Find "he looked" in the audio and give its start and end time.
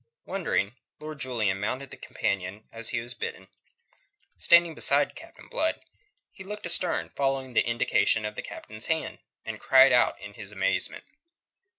6.31-6.65